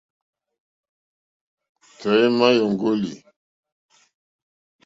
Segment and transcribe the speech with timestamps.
[1.99, 3.11] Tɔ̀ímá !yóŋɡólì.